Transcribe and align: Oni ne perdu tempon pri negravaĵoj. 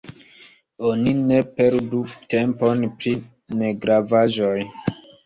Oni 0.91 1.11
ne 1.25 1.41
perdu 1.59 1.99
tempon 2.35 2.81
pri 3.05 3.13
negravaĵoj. 3.61 4.57